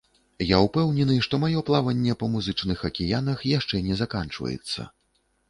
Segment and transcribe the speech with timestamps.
[0.51, 4.89] Я ўпэўнены, што маё плаванне па музычных акіянах яшчэ не заканчваецца.